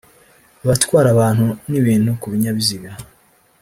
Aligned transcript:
abatwara 0.63 1.07
abantu 1.11 1.45
n’ibintu 1.69 2.09
ku 2.19 2.25
binyabiziga 2.31 2.91